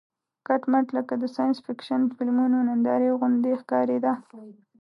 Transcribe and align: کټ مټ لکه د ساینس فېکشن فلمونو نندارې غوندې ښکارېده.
کټ 0.47 0.61
مټ 0.71 0.85
لکه 0.97 1.13
د 1.17 1.23
ساینس 1.35 1.57
فېکشن 1.65 2.01
فلمونو 2.15 2.57
نندارې 2.69 3.09
غوندې 3.19 3.53
ښکارېده. 3.61 4.13